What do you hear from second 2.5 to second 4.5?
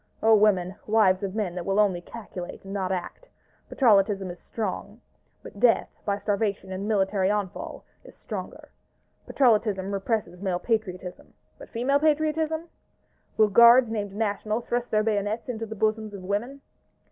and not act! Patrollotism is